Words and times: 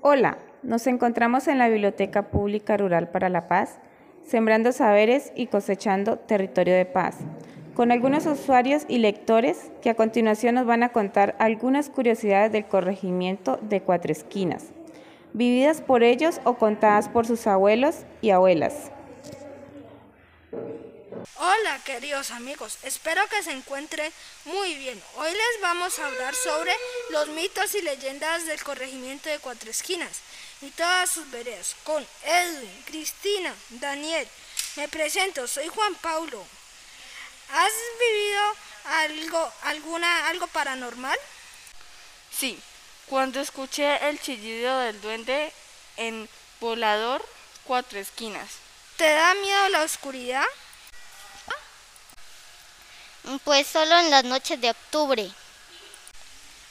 Hola, 0.00 0.38
nos 0.62 0.86
encontramos 0.86 1.48
en 1.48 1.58
la 1.58 1.68
Biblioteca 1.68 2.30
Pública 2.30 2.76
Rural 2.76 3.08
para 3.08 3.28
la 3.28 3.48
Paz, 3.48 3.80
sembrando 4.22 4.70
saberes 4.70 5.32
y 5.34 5.48
cosechando 5.48 6.20
territorio 6.20 6.76
de 6.76 6.84
paz, 6.84 7.16
con 7.74 7.90
algunos 7.90 8.24
usuarios 8.26 8.84
y 8.86 8.98
lectores 8.98 9.72
que 9.82 9.90
a 9.90 9.96
continuación 9.96 10.54
nos 10.54 10.66
van 10.66 10.84
a 10.84 10.90
contar 10.90 11.34
algunas 11.40 11.90
curiosidades 11.90 12.52
del 12.52 12.66
corregimiento 12.66 13.58
de 13.60 13.80
Cuatro 13.80 14.12
Esquinas, 14.12 14.66
vividas 15.32 15.80
por 15.80 16.04
ellos 16.04 16.40
o 16.44 16.54
contadas 16.54 17.08
por 17.08 17.26
sus 17.26 17.48
abuelos 17.48 18.04
y 18.20 18.30
abuelas. 18.30 18.92
Hola 21.36 21.80
queridos 21.84 22.30
amigos, 22.30 22.78
espero 22.82 23.26
que 23.28 23.42
se 23.42 23.50
encuentren 23.50 24.12
muy 24.44 24.74
bien. 24.74 25.02
Hoy 25.16 25.30
les 25.30 25.60
vamos 25.60 25.98
a 25.98 26.06
hablar 26.06 26.34
sobre 26.34 26.72
los 27.10 27.28
mitos 27.28 27.74
y 27.74 27.82
leyendas 27.82 28.46
del 28.46 28.62
corregimiento 28.62 29.28
de 29.28 29.38
Cuatro 29.38 29.70
Esquinas 29.70 30.18
y 30.60 30.70
todas 30.70 31.10
sus 31.10 31.28
veredas 31.30 31.74
con 31.84 32.06
Edwin, 32.24 32.82
Cristina, 32.86 33.54
Daniel. 33.70 34.28
Me 34.76 34.88
presento, 34.88 35.48
soy 35.48 35.68
Juan 35.68 35.94
Paulo. 35.96 36.44
¿Has 37.50 37.72
vivido 37.98 38.56
algo, 38.84 39.52
alguna, 39.62 40.28
algo 40.28 40.46
paranormal? 40.48 41.18
Sí, 42.36 42.60
cuando 43.06 43.40
escuché 43.40 44.08
el 44.08 44.20
chillido 44.20 44.78
del 44.80 45.00
duende 45.00 45.52
en 45.96 46.28
Volador 46.60 47.24
Cuatro 47.64 47.98
Esquinas. 47.98 48.48
¿Te 48.96 49.10
da 49.10 49.34
miedo 49.34 49.68
la 49.70 49.82
oscuridad? 49.82 50.44
Pues 53.44 53.66
solo 53.66 53.98
en 53.98 54.10
las 54.10 54.24
noches 54.24 54.60
de 54.60 54.70
octubre. 54.70 55.30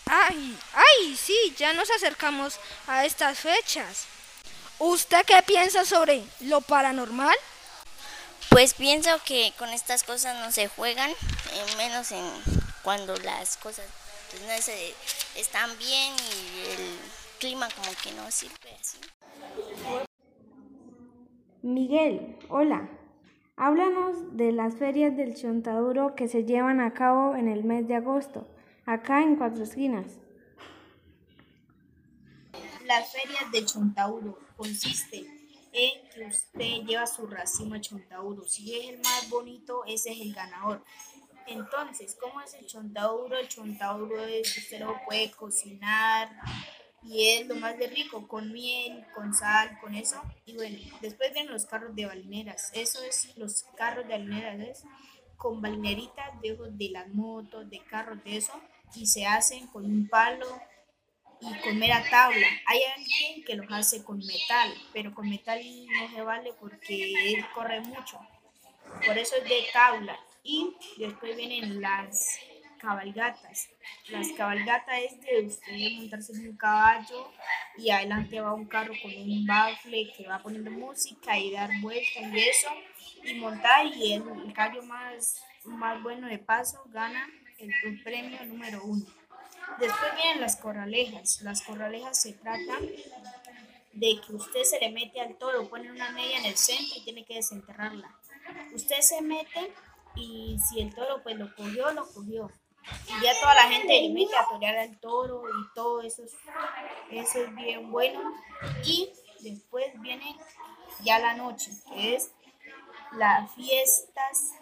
Ay, 0.06 0.58
ay, 0.74 1.16
sí, 1.16 1.36
ya 1.58 1.74
nos 1.74 1.90
acercamos 1.92 2.60
a 2.88 3.06
estas 3.06 3.40
fechas. 3.40 4.06
¿Usted 4.80 5.24
qué 5.26 5.42
piensa 5.44 5.86
sobre 5.86 6.24
lo 6.42 6.62
paranormal? 6.62 7.36
Pues 8.50 8.74
pienso 8.74 9.10
que 9.26 9.54
con 9.60 9.70
estas 9.70 10.04
cosas 10.04 10.36
no 10.38 10.52
se 10.52 10.68
juegan, 10.68 11.12
eh, 11.12 11.76
menos 11.78 12.12
en 12.12 12.26
cuando 12.82 13.16
las 13.18 13.58
cosas 13.58 13.86
pues, 14.32 14.42
no 14.44 14.62
se, 14.62 14.96
están 15.36 15.78
bien 15.78 16.14
y 16.16 16.72
el 16.72 16.98
clima 17.40 17.68
como 17.76 17.92
que 18.02 18.12
no 18.14 18.32
sirve 18.32 18.76
así. 18.80 18.98
Miguel, 21.62 22.40
hola. 22.50 22.88
Háblanos 23.60 24.38
de 24.38 24.52
las 24.52 24.76
ferias 24.76 25.18
del 25.18 25.34
Chontaduro 25.34 26.14
que 26.14 26.28
se 26.28 26.46
llevan 26.46 26.80
a 26.80 26.94
cabo 26.94 27.36
en 27.36 27.48
el 27.48 27.64
mes 27.64 27.88
de 27.88 27.96
agosto, 27.96 28.48
acá 28.86 29.24
en 29.24 29.36
Cuatro 29.36 29.64
Esquinas. 29.64 30.20
Las 32.86 33.12
ferias 33.12 33.52
del 33.52 33.66
Chontaduro 33.66 34.38
consisten 34.56 35.26
en 35.74 36.08
que 36.14 36.28
usted 36.28 36.86
lleva 36.86 37.08
su 37.08 37.26
racimo 37.26 37.74
de 37.74 37.82
Chontaduro. 37.82 38.48
Si 38.48 38.76
es 38.76 38.90
el 38.90 39.00
más 39.00 39.28
bonito, 39.28 39.84
ese 39.88 40.12
es 40.12 40.22
el 40.22 40.36
ganador. 40.36 40.84
Entonces, 41.48 42.16
¿cómo 42.22 42.40
es 42.42 42.54
el 42.54 42.68
Chontaduro? 42.68 43.40
El 43.40 43.48
Chontaduro 43.48 44.24
es 44.24 44.56
usted 44.56 44.82
lo 44.82 44.96
puede 45.04 45.32
cocinar, 45.32 46.30
y 47.08 47.30
es 47.30 47.48
lo 47.48 47.56
más 47.56 47.78
de 47.78 47.88
rico, 47.88 48.28
con 48.28 48.52
miel, 48.52 49.06
con 49.16 49.34
sal, 49.34 49.78
con 49.80 49.96
eso. 49.96 50.22
Y 50.46 50.56
bueno, 50.56 50.78
después 51.02 51.34
vienen 51.34 51.52
los 51.52 51.66
carros 51.66 51.96
de 51.96 52.06
balineras. 52.06 52.70
Eso 52.74 53.02
es 53.04 53.36
los 53.38 53.64
carros 53.78 54.08
de 54.08 54.14
balineras, 54.14 54.60
¿es? 54.60 54.84
con 55.38 55.62
balineritas 55.62 56.42
de, 56.42 56.58
de 56.72 56.90
las 56.90 57.08
motos, 57.10 57.70
de 57.70 57.80
carros, 57.84 58.24
de 58.24 58.38
eso, 58.38 58.54
y 58.96 59.06
se 59.06 59.26
hacen 59.26 59.68
con 59.68 59.86
un 59.86 60.08
palo 60.10 60.48
y 61.40 61.54
con 61.60 61.78
mera 61.78 62.04
tabla. 62.10 62.48
Hay 62.66 62.80
alguien 62.96 63.46
que 63.46 63.56
los 63.56 63.68
hace 63.72 64.04
con 64.04 64.18
metal, 64.18 64.74
pero 64.92 65.14
con 65.14 65.30
metal 65.30 65.62
no 66.02 66.10
se 66.10 66.22
vale 66.22 66.54
porque 66.60 67.14
él 67.34 67.46
corre 67.54 67.82
mucho. 67.82 68.20
Por 69.06 69.18
eso 69.18 69.36
es 69.36 69.44
de 69.44 69.66
tabla. 69.72 70.20
Y 70.44 70.74
después 70.98 71.36
vienen 71.38 71.82
las 71.82 72.40
cabalgatas. 72.78 73.70
Las 74.10 74.30
cabalgatas 74.30 75.00
es 75.00 75.22
de 75.22 75.46
usted 75.46 75.92
montarse 75.98 76.34
en 76.34 76.50
un 76.50 76.58
caballo 76.58 77.32
y 77.78 77.90
adelante 77.90 78.40
va 78.40 78.54
un 78.54 78.66
carro 78.66 78.94
con 79.02 79.12
un 79.12 79.46
bafle 79.46 80.12
que 80.16 80.28
va 80.28 80.42
poniendo 80.42 80.72
música 80.72 81.38
y 81.38 81.52
dar 81.52 81.70
vueltas 81.82 82.24
y 82.34 82.40
eso, 82.40 82.70
y 83.24 83.34
montar 83.36 83.86
y 83.88 84.14
el, 84.14 84.24
el 84.46 84.54
caballo 84.54 84.84
más, 84.84 85.42
más 85.66 86.02
bueno 86.02 86.28
de 86.28 86.38
paso 86.38 86.84
gana 86.88 87.28
el, 87.58 87.72
el 87.86 88.04
premio 88.04 88.44
número 88.46 88.84
uno. 88.84 89.06
Después 89.80 90.16
vienen 90.16 90.42
las 90.42 90.56
corralejas. 90.56 91.42
Las 91.42 91.62
corralejas 91.62 92.22
se 92.22 92.34
trata 92.34 92.80
de 93.94 94.22
que 94.22 94.34
usted 94.34 94.64
se 94.64 94.80
le 94.80 94.92
mete 94.92 95.20
al 95.20 95.36
toro, 95.38 95.68
pone 95.70 95.92
una 95.92 96.12
media 96.12 96.38
en 96.40 96.46
el 96.46 96.56
centro 96.56 96.98
y 96.98 97.04
tiene 97.04 97.26
que 97.26 97.36
desenterrarla. 97.36 98.16
Usted 98.74 99.02
se 99.02 99.22
mete 99.22 99.74
y 100.16 100.58
si 100.60 100.82
el 100.82 100.94
toro 100.94 101.22
pues 101.24 101.38
lo 101.38 101.54
cogió, 101.56 101.92
lo 101.92 102.08
cogió. 102.08 102.52
Y 103.08 103.24
ya 103.24 103.34
toda 103.40 103.56
la 103.56 103.70
gente 103.70 103.88
le 103.88 104.10
mete 104.10 104.36
a 104.36 104.48
torear 104.48 104.78
al 104.78 105.00
toro 105.00 105.44
y 105.48 105.74
todo 105.74 106.02
eso 106.02 106.24
es, 106.24 106.36
eso 107.12 107.40
es 107.40 107.56
bien 107.56 107.92
bueno. 107.92 108.20
Y 108.84 109.12
después 109.42 109.88
viene 110.02 110.36
ya 111.04 111.20
la 111.20 111.34
noche, 111.36 111.72
que 111.88 112.16
es 112.16 112.32
las 113.14 113.54
fiestas 113.54 114.54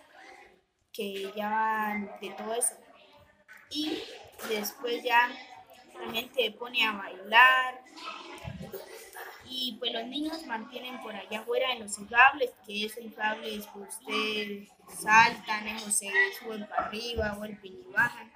que 0.91 1.31
ya 1.35 1.49
van 1.49 2.11
de 2.21 2.29
todo 2.31 2.53
eso. 2.53 2.75
Y 3.69 4.01
después 4.49 5.03
ya 5.03 5.29
la 5.99 6.11
gente 6.11 6.51
pone 6.51 6.85
a 6.85 6.93
bailar. 6.93 7.81
Y 9.57 9.77
pues 9.79 9.93
los 9.93 10.05
niños 10.07 10.45
mantienen 10.45 11.01
por 11.01 11.15
allá 11.15 11.39
afuera 11.39 11.71
en 11.71 11.83
los 11.83 11.97
inflables, 11.97 12.51
que 12.67 12.85
esos 12.85 13.01
inflables 13.01 13.65
pues 13.73 13.97
ustedes 14.01 14.67
saltan, 14.89 15.65
esos 15.69 15.93
se 15.93 16.09
suben 16.37 16.67
para 16.67 16.87
arriba, 16.87 17.35
vuelven 17.37 17.61
y 17.63 17.93
bajan. 17.93 18.29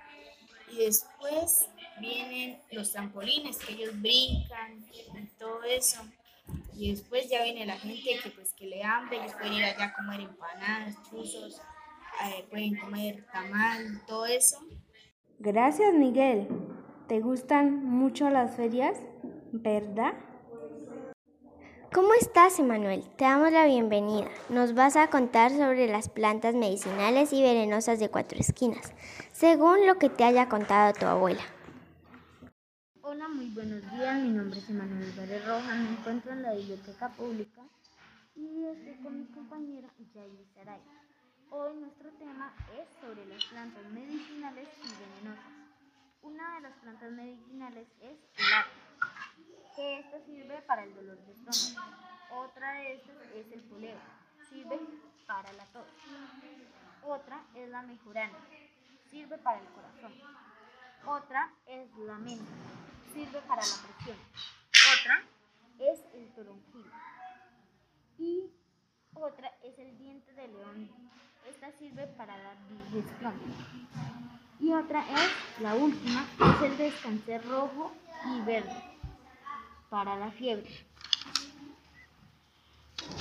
Y 0.72 0.78
después 0.78 1.68
vienen 2.00 2.62
los 2.72 2.94
trampolines, 2.94 3.57
que 3.57 3.74
ellos 3.74 4.00
brincan 4.02 4.85
y 4.94 5.28
todo 5.38 5.62
eso. 5.63 6.00
Y 6.74 6.91
después 6.91 7.30
ya 7.30 7.44
viene 7.44 7.66
la 7.66 7.78
gente 7.78 8.18
que 8.24 8.30
pues 8.30 8.53
que 8.53 8.68
le 8.68 8.81
hambre, 8.81 9.18
ellos 9.18 9.34
pueden 9.34 9.53
ir 9.56 9.66
allá 9.66 9.86
a 9.88 9.94
comer 9.94 10.22
empanadas, 10.22 10.96
chuzos, 11.09 11.62
eh, 12.24 12.46
pueden 12.50 12.78
comer 12.78 13.25
tamal, 13.34 14.01
todo 14.07 14.25
eso. 14.25 14.57
Gracias, 15.38 15.94
Miguel. 15.96 16.47
¿Te 17.09 17.19
gustan 17.19 17.84
mucho 17.84 18.30
las 18.30 18.56
ferias? 18.56 18.97
¿Verdad? 19.51 20.13
¿Cómo 21.92 22.14
estás, 22.14 22.60
Emanuel? 22.60 23.04
Te 23.18 23.24
damos 23.24 23.52
la 23.52 23.66
bienvenida. 23.66 24.30
Nos 24.50 24.76
vas 24.76 24.96
a 24.96 25.10
contar 25.10 25.50
sobre 25.50 25.88
las 25.88 26.08
plantas 26.08 26.54
medicinales 26.54 27.34
y 27.34 27.42
venenosas 27.42 28.00
de 28.00 28.10
cuatro 28.10 28.38
esquinas, 28.38 28.94
según 29.32 29.88
lo 29.88 29.98
que 29.98 30.08
te 30.08 30.24
haya 30.24 30.48
contado 30.48 30.94
tu 30.94 31.08
abuela. 31.08 31.42
Hola, 33.02 33.28
muy 33.30 33.50
buenos 33.50 33.82
días. 33.92 34.22
Mi 34.22 34.30
nombre 34.30 34.60
es 34.60 34.70
Emanuel 34.70 35.12
Vélez 35.14 35.44
Rojas. 35.48 35.78
Me 35.78 35.90
encuentro 35.90 36.32
en 36.32 36.44
la 36.44 36.54
biblioteca 36.54 37.10
pública 37.10 37.64
y 38.36 38.66
estoy 38.66 39.04
con 39.04 39.22
mi 39.22 39.26
compañera 39.26 39.88
Yaeli 40.14 40.46
Saray. 40.54 40.82
Hoy 41.50 41.74
nuestro 41.80 42.12
tema 42.20 42.54
es 42.80 42.88
sobre 43.02 43.26
las 43.26 43.44
plantas 43.46 43.86
medicinales 43.92 44.68
y 44.78 45.24
venenosas. 45.24 45.54
Una 46.22 46.56
de 46.56 46.62
las 46.62 46.74
plantas 46.84 47.12
medicinales 47.12 47.88
es 48.00 48.20
el 48.38 48.54
apio 48.54 48.89
para 50.62 50.84
el 50.84 50.94
dolor 50.96 51.18
de 51.18 51.31
estómago. 51.31 51.88
Otra 52.31 52.74
de 52.74 52.94
estas 52.94 53.16
es 53.36 53.52
el 53.52 53.62
poleo, 53.62 53.97
sirve 54.50 54.80
para 55.25 55.52
la 55.53 55.66
tos. 55.66 55.88
Otra 57.03 57.44
es 57.56 57.70
la 57.70 57.81
mejorana, 57.81 58.38
sirve 59.09 59.38
para 59.38 59.60
el 59.60 59.68
corazón. 59.68 60.13
Otra 61.06 61.51
es 61.66 61.95
la 61.98 62.18
menta, 62.18 62.51
sirve 63.13 63.42
para 63.42 63.62
la 63.62 63.75
presión. 63.84 64.18
Otra 65.00 65.24
es 65.80 66.00
el 66.13 66.34
toronjil. 66.34 66.92
Y 68.18 68.51
otra 69.13 69.51
es 69.63 69.80
el 69.80 69.98
diente 69.98 70.34
de 70.34 70.48
león. 70.48 70.89
Esta 71.48 71.72
sirve 71.72 72.06
para 72.07 72.38
la 72.38 72.54
digestión. 72.80 73.34
Y 74.60 74.74
otra 74.74 75.04
es, 75.10 75.62
la 75.62 75.74
última, 75.74 76.25
es 76.39 76.62
el 76.62 76.78
descanser 76.78 77.48
rojo 77.48 77.94
y 78.25 78.42
verde 78.42 78.99
para 79.89 80.15
la 80.18 80.31
fiebre. 80.31 80.69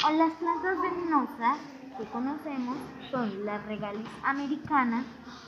Las 0.02 0.32
plantas 0.34 0.80
venenosas 0.80 1.58
que 1.96 2.04
conocemos 2.06 2.76
son 3.10 3.44
la 3.44 3.58
regalis 3.58 4.06
americana, 4.22 5.04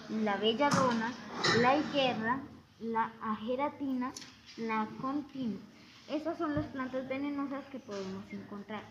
la 0.08 0.36
belladona, 0.36 1.12
la 1.60 1.76
higuerra, 1.76 2.40
la 2.80 3.12
ageratina, 3.22 4.12
la 4.56 4.88
continua. 5.00 5.60
Estas 6.08 6.38
son 6.38 6.54
las 6.54 6.66
plantas 6.66 7.08
venenosas 7.08 7.64
que 7.66 7.78
podemos 7.78 8.24
encontrar. 8.30 8.82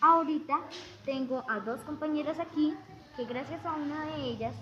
Ahorita 0.00 0.60
tengo 1.04 1.44
a 1.48 1.60
dos 1.60 1.80
compañeras 1.82 2.38
aquí 2.38 2.74
que 3.16 3.24
gracias 3.24 3.64
a 3.64 3.74
una 3.74 4.04
de 4.06 4.24
ellas 4.24 4.54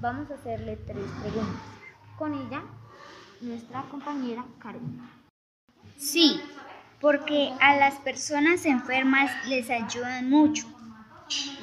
vamos 0.00 0.30
a 0.30 0.34
hacerle 0.34 0.76
tres 0.76 1.10
preguntas. 1.22 1.62
Con 2.16 2.34
ella, 2.34 2.62
nuestra 3.40 3.82
compañera 3.84 4.44
Karen. 4.58 5.17
Sí, 5.98 6.40
porque 7.00 7.52
a 7.60 7.74
las 7.74 7.96
personas 7.96 8.64
enfermas 8.66 9.32
les 9.48 9.68
ayudan 9.68 10.30
mucho, 10.30 10.64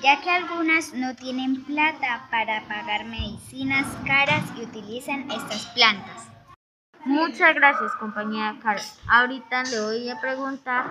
ya 0.03 0.19
que 0.19 0.29
algunas 0.29 0.93
no 0.93 1.15
tienen 1.15 1.63
plata 1.63 2.27
para 2.29 2.67
pagar 2.67 3.05
medicinas 3.05 3.87
caras 4.05 4.43
y 4.57 4.63
utilizan 4.63 5.31
estas 5.31 5.67
plantas. 5.67 6.27
Muchas 7.05 7.55
gracias, 7.55 7.93
compañera 7.97 8.57
Carol. 8.61 8.81
Ahorita 9.07 9.63
le 9.63 9.79
voy 9.79 10.09
a 10.09 10.19
preguntar 10.19 10.85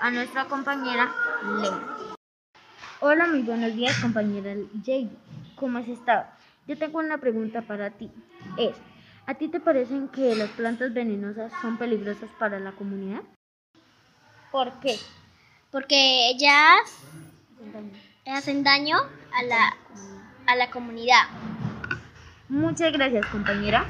a 0.00 0.10
nuestra 0.10 0.46
compañera 0.46 1.12
Lena. 1.60 1.98
Hola, 3.00 3.26
muy 3.26 3.42
buenos 3.42 3.74
días, 3.74 3.98
compañera 4.00 4.54
Jade. 4.82 5.10
¿Cómo 5.54 5.76
has 5.76 5.88
estado? 5.88 6.24
Yo 6.66 6.78
tengo 6.78 6.98
una 6.98 7.18
pregunta 7.18 7.60
para 7.60 7.90
ti. 7.90 8.10
Es, 8.56 8.74
¿a 9.26 9.34
ti 9.34 9.48
te 9.48 9.60
parecen 9.60 10.08
que 10.08 10.34
las 10.34 10.50
plantas 10.50 10.94
venenosas 10.94 11.52
son 11.60 11.76
peligrosas 11.76 12.30
para 12.38 12.58
la 12.60 12.72
comunidad? 12.72 13.22
¿Por 14.50 14.72
qué? 14.80 14.96
Porque 15.70 16.30
ellas 16.30 16.80
hacen 18.26 18.62
daño 18.62 18.96
a 19.32 19.42
la, 19.42 19.76
a 20.46 20.56
la 20.56 20.70
comunidad. 20.70 21.24
Muchas 22.48 22.92
gracias, 22.92 23.26
compañera. 23.26 23.84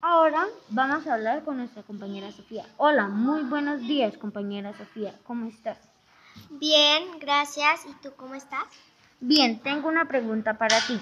Ahora 0.00 0.46
vamos 0.70 1.06
a 1.06 1.14
hablar 1.14 1.44
con 1.44 1.58
nuestra 1.58 1.82
compañera 1.82 2.32
Sofía. 2.32 2.64
Hola, 2.76 3.08
muy 3.08 3.42
buenos 3.42 3.80
días, 3.80 4.16
compañera 4.16 4.72
Sofía. 4.76 5.14
¿Cómo 5.24 5.48
estás? 5.48 5.78
Bien, 6.50 7.18
gracias. 7.20 7.84
¿Y 7.84 7.92
tú 8.02 8.12
cómo 8.16 8.34
estás? 8.34 8.64
Bien, 9.20 9.60
tengo 9.60 9.88
una 9.88 10.06
pregunta 10.06 10.56
para 10.56 10.80
ti. 10.86 10.98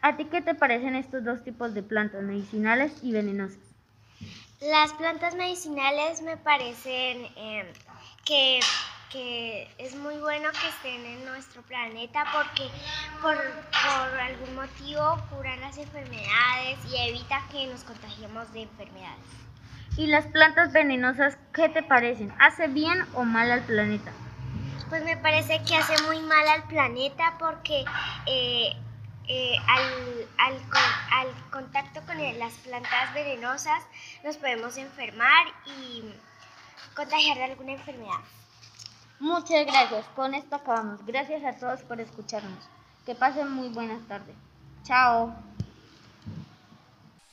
¿A 0.00 0.16
ti 0.16 0.26
qué 0.26 0.40
te 0.42 0.54
parecen 0.54 0.94
estos 0.94 1.24
dos 1.24 1.42
tipos 1.42 1.74
de 1.74 1.82
plantas, 1.82 2.22
medicinales 2.22 2.92
y 3.02 3.12
venenosas? 3.12 3.58
Las 4.60 4.92
plantas 4.92 5.34
medicinales 5.34 6.22
me 6.22 6.36
parecen 6.36 7.26
eh, 7.36 7.72
que, 8.24 8.60
que, 9.10 9.68
es 9.78 9.96
muy 9.96 10.16
bueno 10.16 10.50
que 10.50 10.68
estén 10.68 11.04
en 11.04 11.24
nuestro 11.24 11.62
planeta 11.62 12.24
porque 12.32 12.68
por, 13.20 13.36
por 13.36 14.20
algún 14.20 14.54
motivo 14.54 15.18
curan 15.30 15.60
las 15.60 15.78
enfermedades 15.78 16.78
y 16.92 17.08
evita 17.08 17.42
que 17.50 17.66
nos 17.66 17.82
contagiemos 17.82 18.52
de 18.52 18.62
enfermedades. 18.62 19.26
¿Y 19.96 20.06
las 20.06 20.26
plantas 20.26 20.72
venenosas 20.72 21.38
qué 21.52 21.68
te 21.68 21.82
parecen? 21.82 22.32
¿Hace 22.38 22.68
bien 22.68 23.04
o 23.14 23.24
mal 23.24 23.50
al 23.50 23.62
planeta? 23.62 24.12
Pues 24.88 25.04
me 25.04 25.16
parece 25.16 25.60
que 25.64 25.76
hace 25.76 26.00
muy 26.04 26.20
mal 26.20 26.46
al 26.48 26.62
planeta 26.64 27.34
porque 27.38 27.84
eh, 28.26 28.76
eh, 29.28 29.56
al, 29.66 30.26
al, 30.38 30.54
al, 31.12 31.50
contacto 31.50 32.00
con 32.06 32.16
las 32.38 32.54
plantas 32.54 33.12
venenosas 33.12 33.82
nos 34.24 34.38
podemos 34.38 34.76
enfermar 34.78 35.46
y 35.66 36.02
contagiar 36.94 37.36
de 37.36 37.44
alguna 37.44 37.72
enfermedad. 37.72 38.20
Muchas 39.20 39.66
gracias. 39.66 40.06
Con 40.16 40.34
esto 40.34 40.56
acabamos. 40.56 41.04
Gracias 41.04 41.44
a 41.44 41.58
todos 41.58 41.80
por 41.82 42.00
escucharnos. 42.00 42.64
Que 43.04 43.14
pasen 43.14 43.50
muy 43.50 43.68
buenas 43.68 44.06
tardes. 44.08 44.34
Chao. 44.84 45.34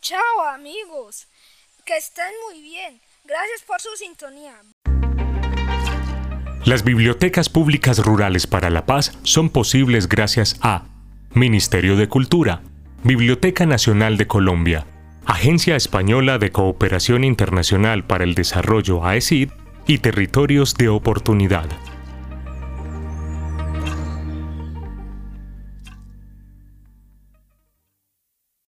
Chao 0.02 0.42
amigos. 0.54 1.28
Que 1.86 1.98
estén 1.98 2.34
muy 2.50 2.62
bien. 2.62 3.00
Gracias 3.24 3.62
por 3.66 3.80
su 3.80 3.96
sintonía. 3.96 4.56
Las 6.66 6.84
bibliotecas 6.84 7.48
públicas 7.48 8.00
rurales 8.00 8.48
para 8.48 8.70
la 8.70 8.86
paz 8.86 9.18
son 9.24 9.50
posibles 9.50 10.10
gracias 10.10 10.58
a 10.62 10.95
Ministerio 11.36 11.98
de 11.98 12.08
Cultura, 12.08 12.62
Biblioteca 13.04 13.66
Nacional 13.66 14.16
de 14.16 14.26
Colombia, 14.26 14.86
Agencia 15.26 15.76
Española 15.76 16.38
de 16.38 16.50
Cooperación 16.50 17.26
Internacional 17.26 18.06
para 18.06 18.24
el 18.24 18.36
Desarrollo 18.36 19.06
AECID 19.06 19.50
y 19.86 19.98
Territorios 19.98 20.76
de 20.76 20.88
Oportunidad. 20.88 21.66